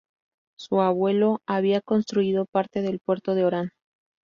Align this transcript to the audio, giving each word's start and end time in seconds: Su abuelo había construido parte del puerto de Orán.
Su 0.57 0.81
abuelo 0.81 1.41
había 1.47 1.79
construido 1.81 2.47
parte 2.51 2.81
del 2.81 2.97
puerto 3.01 3.35
de 3.35 3.45
Orán. 3.45 3.69